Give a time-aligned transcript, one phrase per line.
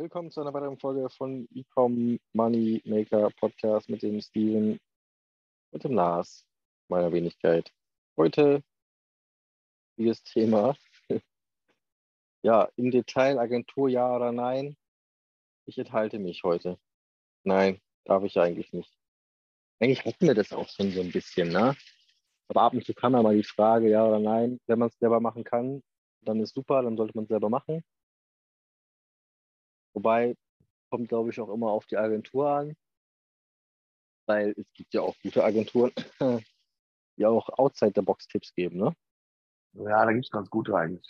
[0.00, 4.80] willkommen zu einer weiteren Folge von Ecom Money Maker Podcast mit dem Steven
[5.72, 6.46] und dem Lars,
[6.88, 7.70] meiner Wenigkeit.
[8.16, 8.62] Heute
[9.98, 10.74] dieses Thema.
[12.42, 14.74] ja, im Detail Agentur ja oder nein.
[15.66, 16.78] Ich enthalte mich heute.
[17.44, 18.96] Nein, darf ich eigentlich nicht.
[19.80, 21.76] Eigentlich hatten wir das auch schon so ein bisschen, ne?
[22.48, 24.60] Aber ab und zu kam ja mal die Frage, ja oder nein.
[24.66, 25.82] Wenn man es selber machen kann,
[26.22, 27.84] dann ist super, dann sollte man es selber machen.
[29.94, 30.36] Wobei,
[30.90, 32.76] kommt glaube ich auch immer auf die Agentur an,
[34.26, 35.92] weil es gibt ja auch gute Agenturen,
[37.16, 38.94] die auch outside der Box Tipps geben, ne?
[39.72, 41.08] Ja, da gibt es ganz gute eigentlich.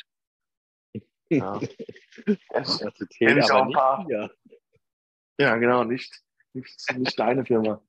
[1.31, 1.61] Ja.
[2.51, 2.85] das
[3.17, 4.07] kenn ich auch ein paar.
[4.11, 4.29] Ja.
[5.39, 7.81] ja, genau, nicht, nicht, nicht deine Firma.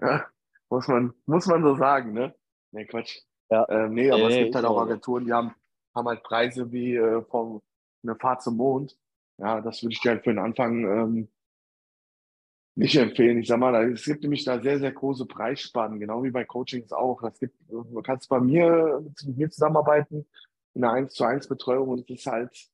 [0.00, 0.26] Ja,
[0.70, 2.34] muss man, muss man so sagen, ne?
[2.70, 3.20] Nee, Quatsch.
[3.50, 3.68] Ja.
[3.68, 5.54] Ähm, nee, aber nee, es gibt halt auch Agenturen, die haben,
[5.94, 7.62] haben halt Preise wie äh, von
[8.02, 8.96] eine Fahrt zum Mond.
[9.38, 11.28] Ja, das würde ich dir halt für den Anfang ähm,
[12.76, 13.38] nicht empfehlen.
[13.38, 16.92] Ich sag mal, es gibt nämlich da sehr, sehr große Preisspannen, genau wie bei Coachings
[16.92, 17.22] auch.
[17.22, 20.26] Es gibt, du kannst bei mir mit mir zusammenarbeiten
[20.74, 22.68] in einer 1 zu 1 Betreuung und es ist halt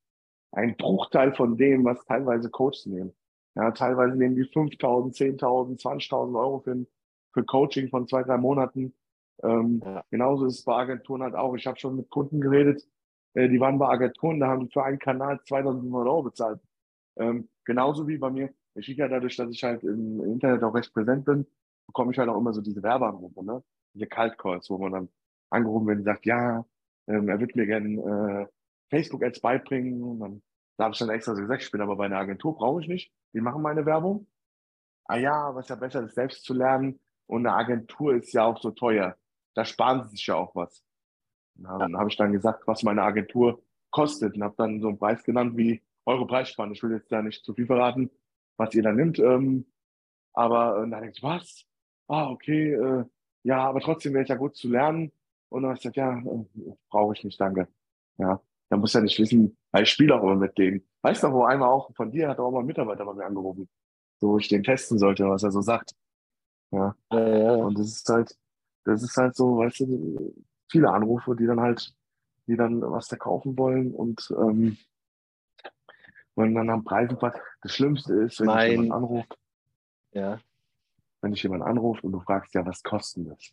[0.53, 3.13] ein Bruchteil von dem, was teilweise Coaches nehmen.
[3.55, 6.87] Ja, teilweise nehmen die 5.000, 10.000, 20.000 Euro für,
[7.33, 8.95] für Coaching von zwei, drei Monaten.
[9.43, 10.05] Ähm, ja.
[10.11, 11.55] Genauso ist es bei Agenturen halt auch.
[11.55, 12.87] Ich habe schon mit Kunden geredet,
[13.35, 16.61] äh, die waren bei Agenturen, da haben die für einen Kanal 2500 Euro bezahlt.
[17.17, 18.51] Ähm, genauso wie bei mir.
[18.75, 21.47] Ich ja dadurch, dass ich halt im Internet auch recht präsent bin,
[21.87, 23.63] bekomme ich halt auch immer so diese Werbeanrufe, ne?
[23.95, 25.09] Diese Cult Calls, wo man dann
[25.51, 26.65] angerufen wird und sagt, ja,
[27.09, 28.47] ähm, er wird mir gerne äh,
[28.91, 30.03] Facebook-Ads beibringen.
[30.03, 30.43] Und dann
[30.77, 32.89] da habe ich dann extra so gesagt, ich bin aber bei einer Agentur, brauche ich
[32.89, 33.13] nicht.
[33.35, 34.27] Die machen meine Werbung.
[35.05, 37.01] Ah ja, was ja besser ist, selbst zu lernen.
[37.27, 39.17] Und eine Agentur ist ja auch so teuer.
[39.55, 40.83] Da sparen sie sich ja auch was.
[41.57, 44.99] Ja, dann habe ich dann gesagt, was meine Agentur kostet und habe dann so einen
[44.99, 46.73] Preis genannt wie eure Preisspanne.
[46.73, 48.11] Ich will jetzt da nicht zu viel verraten,
[48.57, 49.19] was ihr da nimmt.
[49.19, 49.67] Ähm,
[50.33, 51.65] aber äh, dann denke ich, was?
[52.09, 53.05] Ah, okay, äh,
[53.43, 55.13] ja, aber trotzdem wäre es ja gut zu lernen.
[55.49, 57.69] Und dann habe ich gesagt, ja, äh, brauche ich nicht, danke.
[58.19, 60.85] Ja, da muss ja nicht wissen, weil ich spiele auch immer mit dem.
[61.03, 63.69] Weißt du, wo einmal auch von dir hat auch mal ein Mitarbeiter bei mir angerufen,
[64.21, 65.93] so wo ich den testen sollte, was er so sagt.
[66.71, 66.95] Ja.
[67.13, 67.55] ja, ja.
[67.57, 68.37] Und das ist halt,
[68.85, 70.35] das ist halt so, weißt du,
[70.71, 71.95] viele Anrufe, die dann halt,
[72.47, 74.79] die dann was verkaufen wollen und ähm,
[76.35, 77.19] wollen dann am Preisen
[77.63, 79.39] Das Schlimmste ist, wenn mein, jemand anruft,
[80.13, 80.41] ja.
[81.21, 83.53] wenn dich jemand anruft und du fragst ja, was kostet das?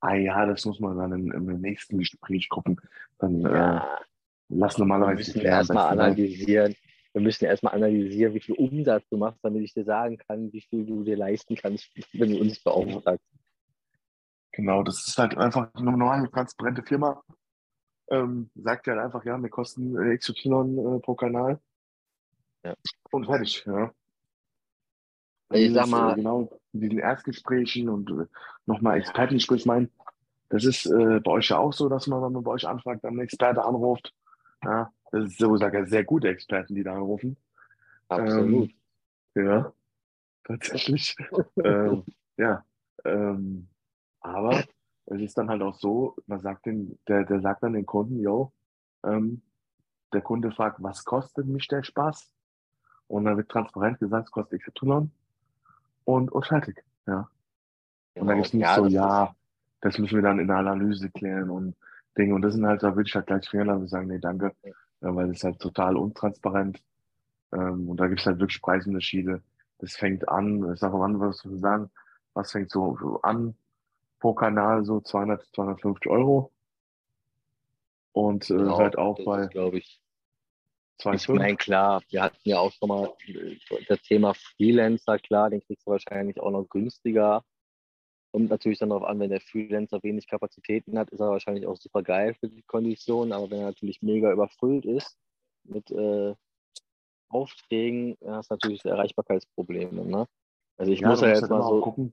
[0.00, 2.80] Ah ja, das muss man dann im, im nächsten Gespräch gucken.
[3.18, 3.78] Dann ja.
[3.78, 4.04] äh,
[4.48, 5.34] lass normalerweise.
[5.34, 6.74] Wir müssen erstmal analysieren.
[7.12, 10.60] Wir müssen erstmal analysieren, wie viel Umsatz du machst, damit ich dir sagen kann, wie
[10.60, 13.26] viel du dir leisten kannst, wenn du uns beauftragst.
[14.60, 17.22] Genau, das ist halt einfach eine normale, transparente Firma.
[18.10, 21.58] Ähm, sagt ja halt einfach, ja, wir kosten äh, XY äh, pro Kanal.
[22.62, 22.74] Ja.
[23.10, 23.90] Und fertig, ja.
[25.50, 26.12] Ich dieses, sag mal.
[26.12, 28.26] Äh, genau, in diesen Erstgesprächen und äh,
[28.66, 29.90] nochmal Expertengespräch meinen.
[30.50, 33.02] Das ist äh, bei euch ja auch so, dass man, wenn man bei euch anfragt,
[33.02, 34.12] dann einen Experte anruft.
[34.62, 37.38] Ja, das ist so, sage sehr gute Experten, die da anrufen.
[38.08, 38.70] Absolut.
[39.36, 39.72] Ähm, ja,
[40.44, 41.16] tatsächlich.
[41.64, 42.04] ähm,
[42.36, 42.62] ja,
[43.06, 43.69] ähm,
[44.20, 44.64] aber
[45.06, 48.20] es ist dann halt auch so, man sagt den, der, der sagt dann den Kunden,
[48.20, 48.52] yo,
[49.04, 49.42] ähm,
[50.12, 52.30] der Kunde fragt, was kostet mich der Spaß?
[53.08, 55.10] Und dann wird transparent gesagt, es kostet XY
[56.04, 56.84] und, und fertig.
[57.06, 57.28] Ja.
[58.14, 59.34] Und dann ist nicht ja, so, ja,
[59.80, 61.76] das müssen wir dann in der Analyse klären und
[62.16, 62.34] Dinge.
[62.34, 64.54] Und das sind halt, da würde ich halt gleich fehlen lassen und sagen, nee, danke,
[64.62, 66.82] ja, weil das ist halt total untransparent.
[67.52, 69.42] Ähm, und da gibt es halt wirklich Preisunterschiede.
[69.78, 71.90] Das fängt an, ich sage mal, was wir sagen,
[72.34, 73.54] was fängt so an
[74.20, 76.52] pro Kanal so 200, 250 Euro.
[78.12, 80.00] Und äh, genau, hört auch bei, glaube ich.
[80.98, 83.56] 2, ich meine, klar, wir hatten ja auch schon mal äh,
[83.88, 87.42] das Thema Freelancer, klar, den kriegst du wahrscheinlich auch noch günstiger.
[88.32, 91.76] Kommt natürlich dann darauf an, wenn der Freelancer wenig Kapazitäten hat, ist er wahrscheinlich auch
[91.76, 93.32] super geil für die Konditionen.
[93.32, 95.16] Aber wenn er natürlich mega überfüllt ist
[95.64, 96.34] mit äh,
[97.28, 100.04] Aufträgen, dann hast du natürlich Erreichbarkeitsprobleme.
[100.04, 100.26] Ne?
[100.76, 102.12] Also ich ja, muss ja jetzt mal so gucken,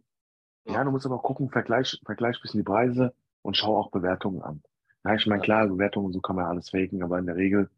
[0.67, 4.41] ja, du musst aber gucken, vergleich, vergleich ein bisschen die Preise und schau auch Bewertungen
[4.41, 4.61] an.
[5.03, 7.69] Ja, ich meine, klar, Bewertungen, so kann man alles faken, aber in der Regel,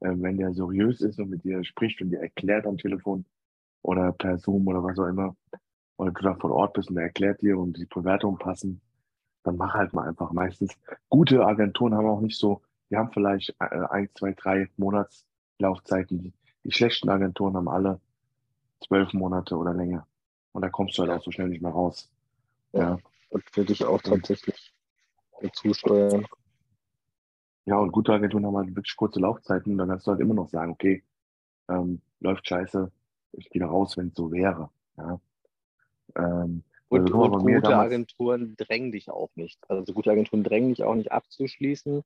[0.00, 3.24] äh, wenn der seriös ist und mit dir spricht und dir erklärt am Telefon
[3.82, 5.34] oder per Zoom oder was auch immer,
[5.96, 8.80] oder du da vor Ort bist und der erklärt dir und die Bewertungen passen,
[9.44, 10.32] dann mach halt mal einfach.
[10.32, 10.76] Meistens
[11.08, 16.18] gute Agenturen haben auch nicht so, die haben vielleicht äh, ein, zwei, drei Monatslaufzeiten.
[16.18, 16.32] Die,
[16.64, 18.00] die schlechten Agenturen haben alle
[18.86, 20.06] zwölf Monate oder länger.
[20.52, 22.10] Und da kommst du halt auch so schnell nicht mehr raus.
[22.74, 22.98] Ja,
[23.30, 24.74] das würde ich auch tatsächlich
[25.40, 26.26] dazu steuern.
[27.66, 29.78] Ja, und gute Agenturen haben halt wirklich kurze Laufzeiten.
[29.78, 31.02] Dann kannst du halt immer noch sagen, okay,
[31.68, 32.90] ähm, läuft scheiße,
[33.32, 34.70] ich gehe da raus, wenn es so wäre.
[34.98, 35.20] Ja.
[36.16, 39.58] Ähm, und, also und gute damals, Agenturen drängen dich auch nicht.
[39.68, 42.02] Also gute Agenturen drängen dich auch nicht abzuschließen,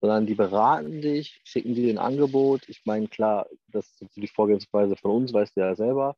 [0.00, 2.68] sondern die beraten dich, schicken dir ein Angebot.
[2.68, 6.16] Ich meine, klar, das ist die Vorgehensweise von uns, weißt du ja selber.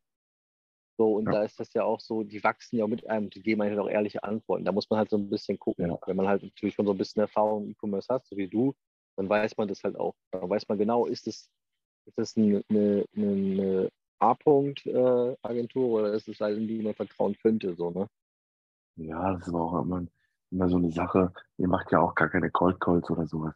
[1.00, 1.32] So, und ja.
[1.32, 3.88] da ist das ja auch so, die wachsen ja mit einem, die geben eigentlich auch
[3.88, 4.67] ehrliche Antworten.
[4.67, 5.88] Da muss man halt so ein bisschen gucken.
[5.88, 5.99] Ja.
[6.05, 8.75] Wenn man halt natürlich schon so ein bisschen Erfahrung im E-Commerce hat, so wie du,
[9.17, 10.14] dann weiß man das halt auch.
[10.31, 11.49] Dann weiß man genau, ist es,
[12.05, 13.88] ist das eine, eine, eine
[14.19, 18.06] A-Punkt-Agentur äh, oder ist es halt, in die man vertrauen könnte, so, ne?
[18.96, 20.05] Ja, das ist aber auch immer,
[20.50, 21.32] immer so eine Sache.
[21.56, 23.55] Ihr macht ja auch gar keine Cold Calls oder sowas.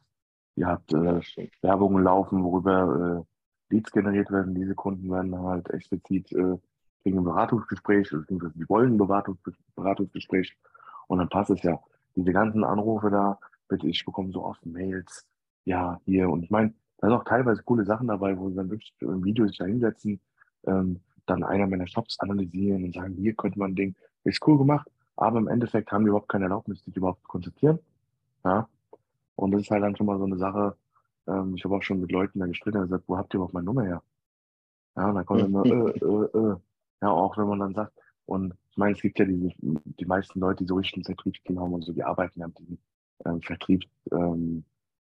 [0.56, 1.20] Ihr habt äh,
[1.61, 3.26] Werbungen laufen, worüber
[3.69, 4.55] äh, Leads generiert werden.
[4.55, 6.56] Diese Kunden werden halt explizit äh,
[7.05, 10.56] kriegen ein Beratungsgespräch, beziehungsweise die wollen ein Beratungsges Beratungsgespräch.
[11.06, 11.79] Und dann passt es ja.
[12.17, 15.27] Diese ganzen Anrufe da, bitte, ich bekomme so oft Mails,
[15.65, 16.31] ja, hier.
[16.31, 19.23] Und ich meine, da sind auch teilweise coole Sachen dabei, wo sie dann wirklich im
[19.23, 20.19] Video sich da hinsetzen,
[20.65, 24.59] ähm, dann einer meiner Shops analysieren und sagen, hier könnte man ein Ding, ist cool
[24.59, 27.79] gemacht, aber im Endeffekt haben die überhaupt keine Erlaubnis, sich überhaupt zu konzertieren.
[28.45, 28.69] Ja.
[29.37, 30.77] Und das ist halt dann schon mal so eine Sache,
[31.27, 33.55] ähm, ich habe auch schon mit Leuten da gestritten und gesagt, wo habt ihr überhaupt
[33.55, 34.03] meine Nummer her?
[34.97, 36.57] Ja, und dann kommt immer, äh, äh, äh.
[37.05, 37.93] Ja, auch wenn man dann sagt,
[38.25, 41.75] und ich meine, es gibt ja diese, die meisten Leute, die so richtigen Vertriebsteam haben
[41.75, 42.79] und so, die arbeiten ja mit diesen
[43.27, 44.65] ähm, Vertriebsmaschen,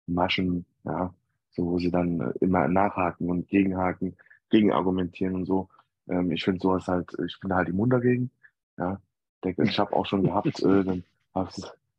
[0.06, 1.14] ähm, ja,
[1.52, 4.14] so wo sie dann äh, immer nachhaken und gegenhaken,
[4.50, 5.70] gegenargumentieren und so.
[6.06, 8.30] Ähm, ich finde sowas halt, ich bin halt immun dagegen.
[8.76, 9.00] Ja.
[9.42, 11.02] Ich habe auch schon gehabt, äh, dann
[11.34, 11.50] habe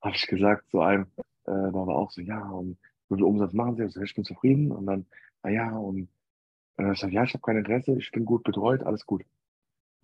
[0.02, 2.78] hab ich gesagt zu einem, äh, da war auch so, ja, und
[3.10, 3.82] wie viel Umsatz machen Sie?
[3.82, 4.72] Also, ich bin zufrieden.
[4.72, 5.08] Und dann,
[5.42, 6.08] na ja, und
[6.78, 9.24] äh, ich sage, ja, ich habe kein Interesse, ich bin gut betreut, alles gut.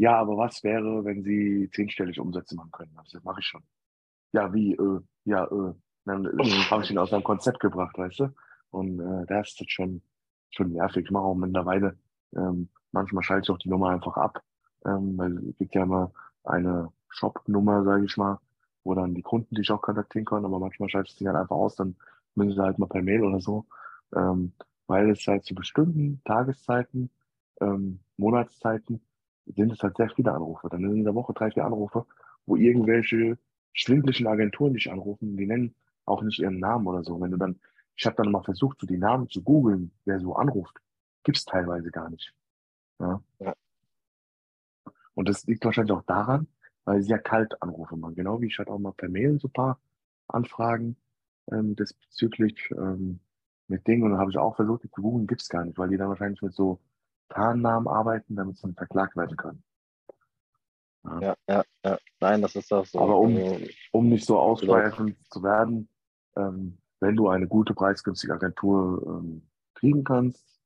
[0.04, 2.92] Ja, aber was wäre, wenn Sie zehnstellig Umsätze machen können?
[3.10, 3.64] Das mache ich schon.
[4.34, 5.74] Ja, wie, äh, ja, äh.
[6.04, 8.36] Dann äh, habe ich ihn aus seinem Konzept gebracht, weißt du?
[8.72, 10.02] Und äh, da ist das schon,
[10.50, 11.06] schon nervig.
[11.06, 11.98] Ich mache auch mittlerweile,
[12.36, 14.44] ähm, manchmal schalte ich auch die Nummer einfach ab,
[14.86, 16.12] ähm, weil es gibt ja immer
[16.44, 18.42] eine Shop-Nummer, sage ich mal,
[18.84, 21.56] wo dann die Kunden dich auch kontaktieren können, aber manchmal schalte ich sie halt einfach
[21.56, 21.96] aus, dann
[22.36, 23.68] müssen sie halt mal per Mail oder so,
[24.14, 24.52] ähm,
[24.88, 27.10] weil es halt zu bestimmten Tageszeiten,
[27.62, 29.00] ähm, Monatszeiten
[29.46, 30.70] sind es halt sehr viele Anrufe.
[30.70, 32.06] Dann sind in der Woche drei, vier Anrufe,
[32.46, 33.38] wo irgendwelche
[33.74, 35.76] schwindlichen Agenturen dich anrufen, die nennen
[36.06, 37.20] auch nicht ihren Namen oder so.
[37.20, 37.60] Wenn du dann,
[37.96, 40.78] ich habe dann mal versucht, so die Namen zu googeln, wer so anruft,
[41.24, 42.34] gibt es teilweise gar nicht.
[43.00, 43.22] Ja?
[43.40, 43.54] ja.
[45.16, 46.48] Und das liegt wahrscheinlich auch daran,
[46.86, 48.16] weil sie ja kalt anrufen machen.
[48.16, 49.80] Genau wie ich hatte auch mal per Mail so ein paar
[50.28, 50.98] Anfragen
[51.52, 53.20] ähm, diesbezüglich ähm,
[53.68, 54.04] mit Dingen.
[54.04, 55.98] Und dann habe ich auch versucht, die zu googeln, gibt es gar nicht, weil die
[55.98, 56.80] dann wahrscheinlich mit so
[57.34, 59.64] Tarnnamen arbeiten, damit sie verklagt werden können.
[61.06, 61.20] Ja.
[61.20, 61.98] ja, ja, ja.
[62.22, 63.00] Nein, das ist doch so.
[63.00, 63.58] Aber um, also,
[63.92, 65.90] um nicht so ausschweifend zu werden,
[66.38, 69.42] ähm, wenn du eine gute, preisgünstige Agentur ähm,
[69.74, 70.62] kriegen kannst,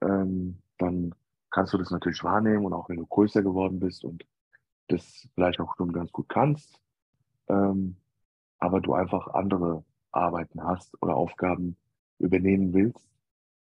[0.00, 1.14] ähm, dann
[1.50, 4.24] kannst du das natürlich wahrnehmen und auch wenn du größer geworden bist und
[4.88, 6.80] das vielleicht auch schon ganz gut kannst,
[7.48, 7.96] ähm,
[8.58, 11.76] aber du einfach andere Arbeiten hast oder Aufgaben
[12.18, 13.08] übernehmen willst,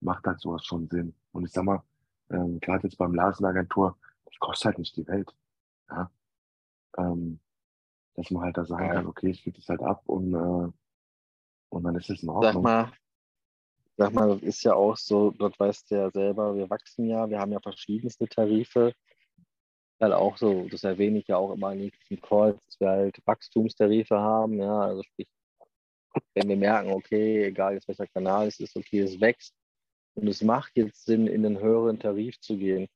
[0.02, 1.16] macht halt sowas schon Sinn.
[1.32, 1.82] Und ich sag mal,
[2.30, 5.34] ähm, gerade jetzt beim Larsen-Agentur, das kostet halt nicht die Welt.
[5.90, 6.12] Ja?
[6.98, 7.40] Ähm,
[8.16, 10.72] dass man halt da sagen kann, okay, ich gebe das halt ab und, äh,
[11.70, 12.54] und dann ist es in Ordnung.
[12.54, 12.92] Sag mal,
[13.98, 17.30] sag mal, das ist ja auch so, dort weißt du ja selber, wir wachsen ja,
[17.30, 18.94] wir haben ja verschiedenste Tarife.
[20.00, 23.22] Halt auch so, das erwähne ich ja auch immer in den Calls, dass wir halt
[23.26, 25.28] Wachstumstarife haben, ja, also sprich,
[26.34, 29.54] wenn wir merken, okay, egal jetzt welcher Kanal es ist, okay, es wächst,
[30.16, 32.88] und es macht jetzt Sinn, in den höheren Tarif zu gehen,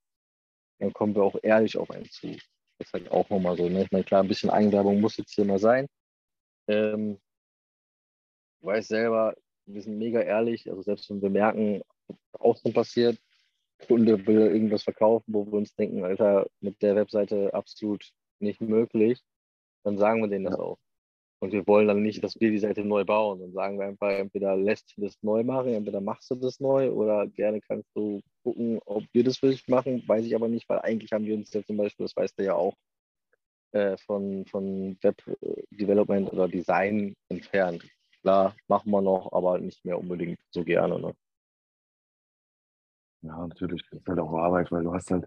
[0.80, 2.28] dann kommen wir auch ehrlich auf einen zu.
[2.78, 3.68] Das ist halt auch nochmal so.
[3.68, 3.84] Ne?
[3.84, 5.88] Ich meine, klar, ein bisschen Eigenwerbung muss jetzt hier mal sein.
[6.68, 7.20] Ähm,
[8.60, 9.36] ich weiß selber,
[9.66, 10.70] wir sind mega ehrlich.
[10.70, 11.82] Also selbst wenn wir merken,
[12.32, 13.20] außen passiert,
[13.88, 19.22] Kunde will irgendwas verkaufen, wo wir uns denken, Alter, mit der Webseite absolut nicht möglich,
[19.84, 20.78] dann sagen wir denen das auch.
[21.42, 23.40] Und wir wollen dann nicht, dass wir die Seite neu bauen.
[23.40, 26.92] Dann sagen wir einfach, entweder lässt du das neu machen, entweder machst du das neu
[26.92, 30.04] oder gerne kannst du gucken, ob wir das für dich machen.
[30.06, 32.44] Weiß ich aber nicht, weil eigentlich haben wir uns ja zum Beispiel, das weißt du
[32.44, 32.76] ja auch,
[33.72, 35.22] äh, von, von Web
[35.72, 37.88] Development oder Design entfernt.
[38.22, 41.00] Klar, machen wir noch, aber nicht mehr unbedingt so gerne.
[41.00, 41.16] Ne?
[43.22, 43.82] Ja, natürlich.
[43.90, 45.26] Das ist halt auch Arbeit, weil du hast halt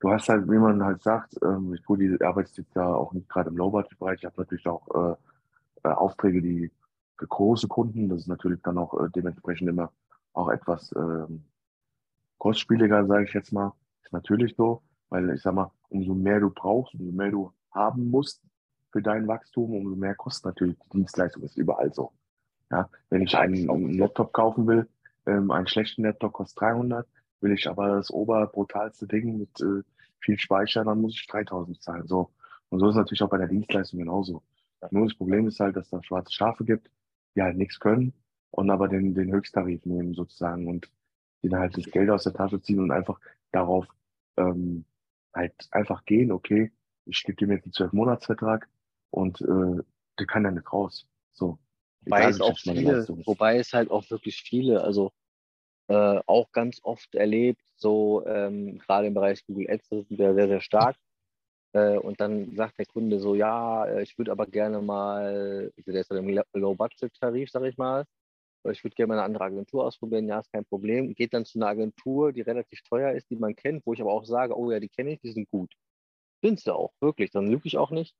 [0.00, 3.12] du hast halt, wie man halt sagt, ähm, ich tue die arbeite jetzt ja auch
[3.12, 4.18] nicht gerade im Low-Budget-Bereich.
[4.18, 6.70] Ich habe natürlich auch äh, äh, Aufträge, die
[7.16, 9.92] für große Kunden, das ist natürlich dann auch äh, dementsprechend immer
[10.32, 11.44] auch etwas ähm,
[12.38, 13.72] kostspieliger, sage ich jetzt mal.
[14.02, 18.10] Ist natürlich so, weil ich sag mal, umso mehr du brauchst, umso mehr du haben
[18.10, 18.42] musst
[18.90, 21.42] für dein Wachstum, umso mehr kostet natürlich die Dienstleistung.
[21.42, 22.12] ist überall so.
[22.70, 24.88] Ja, wenn ich einen, einen Laptop kaufen will,
[25.26, 27.06] ähm, einen schlechten Laptop kostet 300,
[27.40, 29.82] Will ich aber das oberbrutalste Ding mit äh,
[30.20, 32.06] viel Speicher, dann muss ich 3000 zahlen.
[32.06, 32.30] So.
[32.68, 34.42] Und so ist es natürlich auch bei der Dienstleistung genauso.
[34.90, 36.90] Nur das Problem ist halt, dass da schwarze Schafe gibt,
[37.34, 38.14] die halt nichts können
[38.50, 40.90] und aber den, den Höchsttarif nehmen sozusagen und
[41.42, 43.18] die dann halt das Geld aus der Tasche ziehen und einfach
[43.52, 43.86] darauf
[44.36, 44.84] ähm,
[45.34, 46.72] halt einfach gehen, okay,
[47.04, 48.68] ich gebe dem jetzt einen zwölf Monatsvertrag
[49.10, 49.82] und äh,
[50.18, 51.06] der kann dann nicht raus.
[51.32, 51.58] So.
[52.02, 55.12] Wobei es, auch viele, wobei es halt auch wirklich viele, also
[55.90, 60.46] äh, auch ganz oft erlebt, so ähm, gerade im Bereich Google Ads sind wir sehr,
[60.46, 60.96] sehr stark.
[61.72, 66.00] Äh, und dann sagt der Kunde so, ja, äh, ich würde aber gerne mal, der
[66.00, 68.04] ist im Low-Budget-Tarif, sag ich mal,
[68.70, 71.12] ich würde gerne mal eine andere Agentur ausprobieren, ja, ist kein Problem.
[71.14, 74.12] Geht dann zu einer Agentur, die relativ teuer ist, die man kennt, wo ich aber
[74.12, 75.72] auch sage, oh ja, die kenne ich, die sind gut.
[76.42, 78.14] Sind sie auch, wirklich, dann lüge ich auch nicht,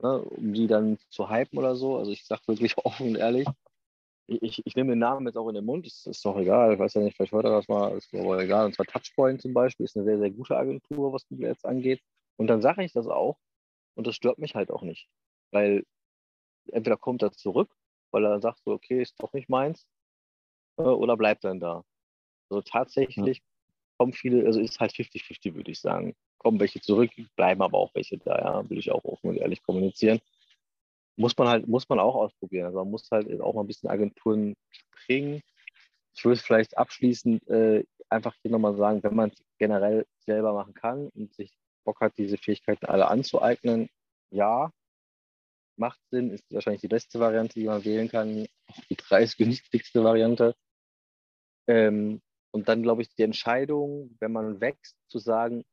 [0.00, 1.96] ne, um die dann zu hypen oder so.
[1.96, 3.48] Also ich sage wirklich offen und ehrlich,
[4.30, 6.78] ich, ich, nehme den Namen jetzt auch in den Mund, ist, ist doch egal, ich
[6.78, 8.66] weiß ja nicht, vielleicht hört er das mal, ist aber egal.
[8.66, 12.00] Und zwar Touchpoint zum Beispiel ist eine sehr, sehr gute Agentur, was Google Ads angeht.
[12.36, 13.38] Und dann sage ich das auch
[13.94, 15.08] und das stört mich halt auch nicht,
[15.50, 15.84] weil
[16.72, 17.70] entweder kommt er zurück
[18.10, 19.86] weil er sagt so, okay, ist doch nicht meins,
[20.78, 21.84] äh, oder bleibt dann da.
[22.48, 23.42] Also tatsächlich ja.
[23.98, 26.14] kommen viele, also ist halt 50-50, würde ich sagen.
[26.38, 29.62] Kommen welche zurück, bleiben aber auch welche da, ja, will ich auch offen und ehrlich
[29.62, 30.20] kommunizieren.
[31.20, 32.64] Muss man halt, muss man auch ausprobieren.
[32.64, 35.42] Also man muss halt auch mal ein bisschen Agenturen springen.
[36.14, 40.54] Ich würde es vielleicht abschließend äh, einfach hier nochmal sagen, wenn man es generell selber
[40.54, 41.52] machen kann und sich
[41.84, 43.90] Bock hat, diese Fähigkeiten alle anzueignen,
[44.30, 44.72] ja,
[45.76, 50.54] macht Sinn, ist wahrscheinlich die beste Variante, die man wählen kann, auch die preisgünstigste Variante.
[51.68, 55.64] Ähm, und dann, glaube ich, die Entscheidung, wenn man wächst, zu sagen,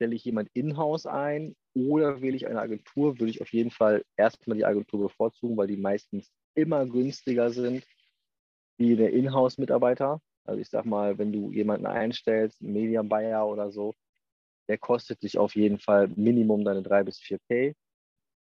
[0.00, 4.02] stelle ich jemand in-house ein oder wähle ich eine Agentur, würde ich auf jeden Fall
[4.16, 7.86] erstmal die Agentur bevorzugen, weil die meistens immer günstiger sind
[8.78, 10.22] wie der Inhouse-Mitarbeiter.
[10.44, 13.94] Also ich sag mal, wenn du jemanden einstellst, einen Media Buyer oder so,
[14.68, 17.74] der kostet dich auf jeden Fall Minimum deine 3 bis 4K.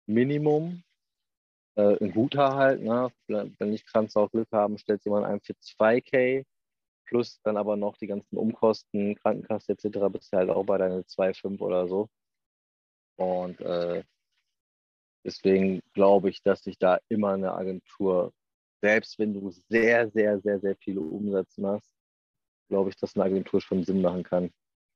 [0.05, 0.83] Minimum
[1.77, 3.11] äh, ein guter halt, ne?
[3.29, 6.45] wenn nicht kannst du auch Glück haben, stellt jemand ein für 2K
[7.07, 9.99] plus dann aber noch die ganzen Umkosten, Krankenkasse etc.
[10.13, 12.09] bist du halt auch bei deinen 2,5 oder so.
[13.17, 14.05] Und äh,
[15.25, 18.33] deswegen glaube ich, dass sich da immer eine Agentur,
[18.83, 21.95] selbst wenn du sehr, sehr, sehr, sehr viele Umsätze machst,
[22.69, 24.51] glaube ich, dass eine Agentur schon Sinn machen kann.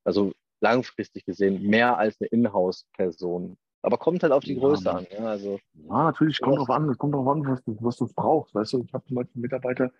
[0.04, 5.06] Also langfristig gesehen mehr als eine Inhouse-Person aber kommt halt auf die Größe ja, an.
[5.10, 8.54] Ja, also, ja natürlich, kommt drauf an, kommt drauf an, was du, was du brauchst.
[8.54, 9.90] Weißt du, ich habe zum Beispiel Mitarbeiter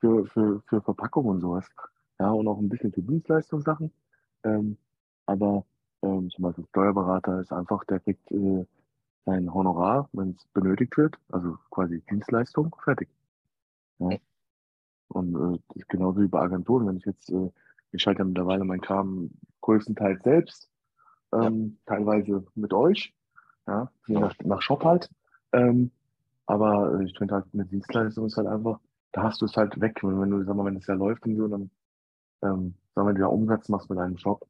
[0.00, 1.66] für, für, für Verpackung und sowas.
[2.18, 3.92] Ja, und auch ein bisschen für Dienstleistungssachen.
[4.44, 4.76] Ähm,
[5.26, 5.64] aber
[6.02, 8.66] ähm, zum Beispiel Steuerberater ist einfach, der kriegt äh,
[9.26, 13.08] sein Honorar, wenn es benötigt wird, also quasi Dienstleistung, fertig.
[13.98, 14.18] Ja.
[15.08, 16.86] Und äh, das ist genauso wie bei Agenturen.
[16.86, 17.50] Wenn ich jetzt, äh,
[17.92, 19.30] ich schalte ja mittlerweile meinen Kram
[19.60, 20.70] größtenteils selbst,
[21.32, 21.94] ähm, ja.
[21.94, 23.14] teilweise mit euch
[23.66, 25.10] ja, je nach, nach Shop halt.
[25.52, 25.90] Ähm,
[26.46, 28.80] aber ich finde halt, eine Dienstleistung ist halt einfach,
[29.12, 30.02] da hast du es halt weg.
[30.02, 31.70] Und wenn du, sag mal, wenn es ja läuft und so, dann,
[32.42, 34.46] ähm, sag mal, wenn du ja Umsatz machst mit einem Shop,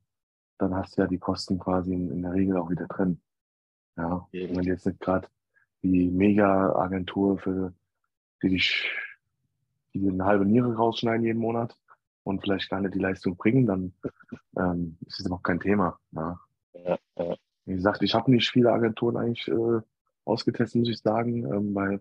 [0.58, 3.20] dann hast du ja die Kosten quasi in, in der Regel auch wieder drin.
[3.96, 5.28] Ja, und wenn du jetzt nicht gerade
[5.82, 7.72] die Mega-Agentur für,
[8.42, 8.90] die dich,
[9.94, 11.76] die eine halbe Niere rausschneiden jeden Monat
[12.22, 13.92] und vielleicht gar nicht die Leistung bringen, dann
[14.56, 15.98] ähm, ist es auch kein Thema.
[16.12, 16.40] Ja.
[16.74, 17.36] Ja, ja.
[17.64, 19.80] Wie gesagt, ich habe nicht viele Agenturen eigentlich äh,
[20.24, 22.00] ausgetestet, muss ich sagen, ähm, weil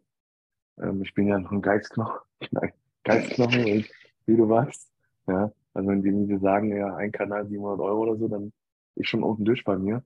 [0.78, 2.20] ähm, ich bin ja noch ein Geizknochen,
[3.04, 3.90] Geizknochen und
[4.26, 4.92] wie du weißt,
[5.28, 8.52] ja, also wenn die mir sagen, ja, ein Kanal 700 Euro oder so, dann
[8.96, 10.04] ist schon unten durch bei mir,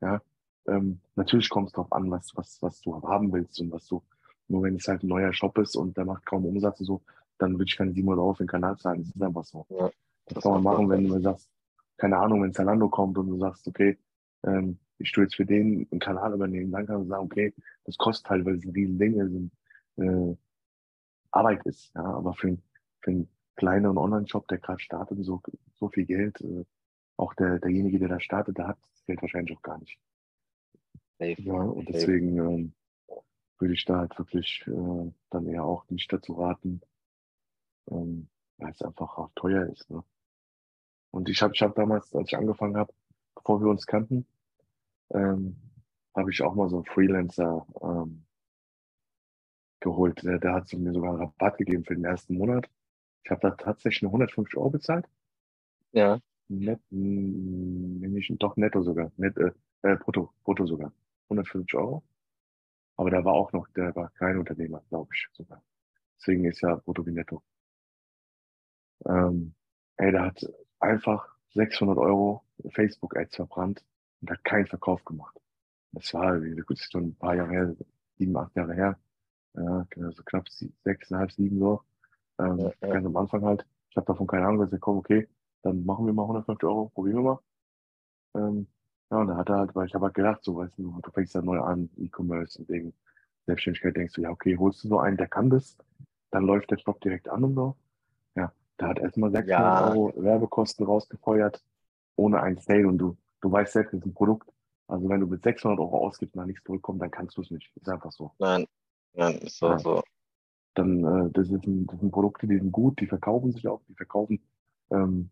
[0.00, 0.20] ja.
[0.66, 4.02] Ähm, natürlich kommt es drauf an, was, was, was du haben willst und was du,
[4.48, 7.02] nur wenn es halt ein neuer Shop ist und der macht kaum Umsatz und so,
[7.38, 9.02] dann würde ich keine 700 Euro für den Kanal zahlen.
[9.02, 9.66] Das ist einfach so.
[9.70, 9.90] Ja,
[10.26, 11.48] das, das kann man machen, wenn du sagst,
[11.96, 13.98] keine Ahnung, wenn Zalando kommt und du sagst, okay,
[14.44, 17.96] ähm, ich tue jetzt für den einen Kanal übernehmen, dann kannst du sagen, okay, das
[17.96, 20.36] kostet halt, weil es ein riesen Ding ist äh,
[21.30, 21.92] Arbeit ist.
[21.94, 22.56] Ja, aber für,
[23.00, 25.42] für einen kleineren Online-Shop, der gerade startet, so,
[25.76, 26.64] so viel Geld, äh,
[27.16, 29.98] auch der, derjenige, der da startet, der hat das Geld wahrscheinlich auch gar nicht.
[31.18, 31.42] Safe.
[31.42, 32.72] Ja, und deswegen ähm,
[33.58, 36.80] würde ich da halt wirklich äh, dann eher auch nicht dazu raten,
[37.90, 39.90] ähm, weil es einfach auch teuer ist.
[39.90, 40.02] Ne?
[41.10, 42.92] Und ich habe ich hab damals, als ich angefangen habe,
[43.34, 44.26] bevor wir uns kannten,
[45.10, 45.56] ähm,
[46.16, 48.24] habe ich auch mal so einen Freelancer ähm,
[49.80, 50.22] geholt.
[50.22, 52.68] Der, der hat mir sogar einen Rabatt gegeben für den ersten Monat.
[53.24, 55.06] Ich habe da tatsächlich nur 150 Euro bezahlt.
[55.92, 56.20] Ja.
[56.48, 59.12] Net, nämlich doch netto sogar.
[59.16, 60.92] Net, äh, äh, brutto, brutto sogar.
[61.28, 62.02] 150 Euro.
[62.96, 65.62] Aber da war auch noch, der war kein Unternehmer, glaube ich sogar.
[66.18, 67.42] Deswegen ist ja brutto wie netto.
[69.06, 69.54] Ähm,
[69.96, 70.44] ey, der hat
[70.80, 72.44] einfach 600 Euro
[72.74, 73.84] Facebook-Ads verbrannt
[74.20, 75.36] und hat keinen Verkauf gemacht.
[75.92, 77.76] Das war, gut, ist schon ein paar Jahre her,
[78.18, 78.98] sieben, acht Jahre her.
[79.54, 80.48] Ja, genau, so knapp
[80.84, 81.82] sechseinhalb, sieben so.
[82.38, 82.92] Ähm, ja, ja.
[82.94, 83.66] Ganz am Anfang halt.
[83.90, 85.28] Ich habe davon keine Ahnung, dass ich komm, okay,
[85.62, 87.38] dann machen wir mal 150 Euro, probieren wir mal.
[88.36, 88.66] Ähm,
[89.10, 91.10] ja, und da hat er halt, weil ich habe halt gedacht, so, weißt du, du
[91.10, 92.94] fängst ja neu an, E-Commerce und wegen
[93.46, 95.76] Selbstständigkeit denkst du, ja, okay, holst du so einen, der kann das,
[96.30, 97.76] dann läuft der Shop direkt an und so.
[98.36, 99.90] Ja, da hat erstmal 600 ja.
[99.90, 101.62] Euro Werbekosten rausgefeuert,
[102.14, 104.48] ohne ein Sale und du, du weißt selbst, das ist ein Produkt.
[104.86, 107.50] Also wenn du mit 600 Euro ausgibst und da nichts zurückkommt, dann kannst du es
[107.50, 107.70] nicht.
[107.76, 108.32] Ist einfach so.
[108.38, 108.66] Nein,
[109.14, 109.78] nein, ist ja.
[109.78, 110.02] so.
[110.74, 113.82] Dann, äh, das, ist ein, das sind Produkte, die sind gut, die verkaufen sich auch,
[113.88, 114.40] die verkaufen
[114.90, 115.30] ähm,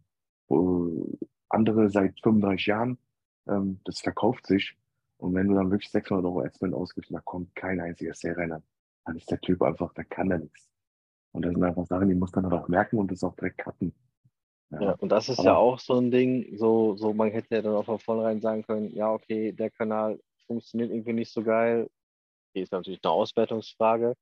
[0.51, 2.99] äh, andere seit 35 Jahren.
[3.47, 4.77] Ähm, das verkauft sich.
[5.19, 8.63] Und wenn du dann wirklich 600 Euro Adspend ausgibst, da kommt kein einziger Sale rein,
[9.05, 10.69] dann ist der Typ einfach, da kann er nichts.
[11.33, 13.59] Und das sind einfach Sachen, die muss man halt auch merken und das auch direkt
[13.59, 13.93] cutten.
[14.71, 17.57] Ja, ja und das ist Aber, ja auch so ein Ding, so, so man hätte
[17.57, 21.43] ja dann auch von vornherein sagen können, ja, okay, der Kanal funktioniert irgendwie nicht so
[21.43, 21.91] geil.
[22.53, 24.15] Hier ist natürlich eine Auswertungsfrage.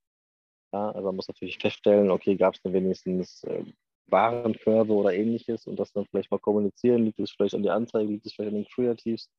[0.73, 3.65] Ja, also man muss natürlich feststellen, okay, gab es denn wenigstens äh,
[4.09, 7.05] Warenkörbe oder ähnliches und das dann vielleicht mal kommunizieren.
[7.05, 9.31] Liegt es vielleicht an die Anzeige, liegt es vielleicht an den Creatives?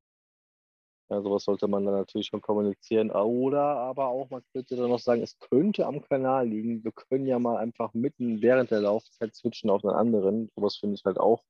[1.09, 3.11] Ja, sowas sollte man dann natürlich schon kommunizieren.
[3.11, 6.83] Oder aber auch, man könnte dann noch sagen, es könnte am Kanal liegen.
[6.83, 10.51] Wir können ja mal einfach mitten während der Laufzeit switchen auf einen anderen.
[10.55, 11.43] Sowas finde ich halt auch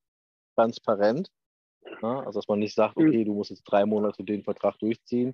[0.56, 1.32] transparent.
[2.02, 5.34] Ja, also, dass man nicht sagt, okay, du musst jetzt drei Monate den Vertrag durchziehen.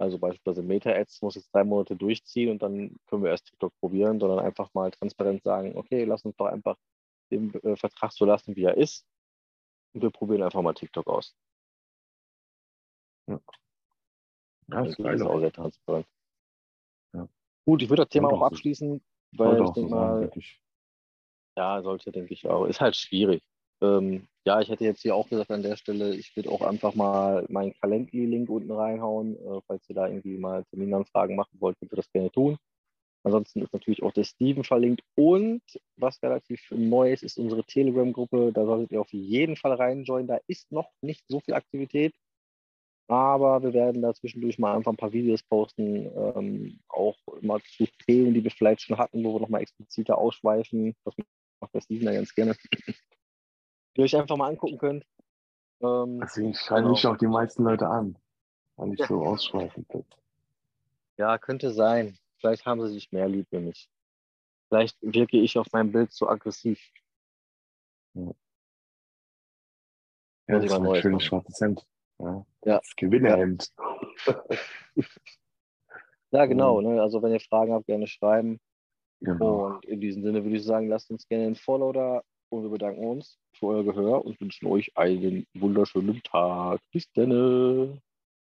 [0.00, 4.18] Also beispielsweise Meta-Ads muss jetzt drei Monate durchziehen und dann können wir erst TikTok probieren,
[4.18, 6.76] sondern einfach mal transparent sagen, okay, lass uns doch einfach
[7.30, 9.06] den äh, Vertrag so lassen, wie er ist.
[9.92, 11.36] Und wir probieren einfach mal TikTok aus.
[13.26, 13.40] Ja.
[14.68, 16.06] Das, ist auch sehr transparent.
[17.12, 17.28] Ja.
[17.66, 19.02] Gut, ich würde das Thema auch abschließen,
[19.32, 20.30] weil ich denke mal,
[21.58, 22.64] ja, sollte, denke ich auch.
[22.64, 23.42] Ist halt schwierig.
[23.82, 26.94] Ähm, ja, ich hätte jetzt hier auch gesagt an der Stelle, ich würde auch einfach
[26.94, 29.36] mal meinen Calendly-Link unten reinhauen.
[29.36, 32.56] Äh, falls ihr da irgendwie mal Terminanfragen machen wollt, könnt ihr das gerne tun.
[33.22, 35.02] Ansonsten ist natürlich auch der Steven verlinkt.
[35.14, 35.62] Und
[35.96, 38.52] was relativ neu ist, ist unsere Telegram-Gruppe.
[38.52, 40.26] Da solltet ihr auf jeden Fall reinjoinen.
[40.26, 42.14] Da ist noch nicht so viel Aktivität.
[43.08, 47.86] Aber wir werden da zwischendurch mal einfach ein paar Videos posten, ähm, auch immer zu
[48.06, 50.94] Themen, die wir vielleicht schon hatten, wo wir nochmal expliziter ausschweifen.
[51.04, 51.14] Das
[51.60, 52.54] macht der Steven da ganz gerne.
[54.00, 55.06] Die euch einfach mal angucken könnt.
[55.82, 56.90] Ähm, Deswegen schreiben genau.
[56.92, 58.16] mich auch die meisten Leute an,
[58.76, 59.06] weil ich ja.
[59.06, 60.04] so ausschweifend bin.
[61.18, 62.16] Ja, könnte sein.
[62.38, 63.90] Vielleicht haben sie sich mehr lieb wie mich.
[64.68, 66.80] Vielleicht wirke ich auf meinem Bild zu aggressiv.
[68.14, 68.22] Ja,
[70.48, 71.86] ja das ist ein schönes schwarzes Hemd.
[72.18, 72.46] Ja.
[72.64, 72.78] ja.
[72.78, 73.70] Das Gewinnerhemd.
[76.30, 76.80] ja, genau.
[76.80, 77.02] Ne?
[77.02, 78.60] Also wenn ihr Fragen habt, gerne schreiben.
[79.20, 79.66] Genau.
[79.66, 82.70] Und in diesem Sinne würde ich sagen, lasst uns gerne ein Follow da und wir
[82.70, 86.80] bedanken uns für euer Gehör und wünschen euch einen wunderschönen Tag.
[86.92, 88.00] Bis dann.